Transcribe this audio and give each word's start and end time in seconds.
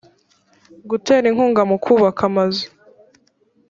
gutera 0.89 1.25
inkunga 1.29 1.61
mu 1.69 1.77
kubaka 1.83 2.21
amazu 2.29 2.65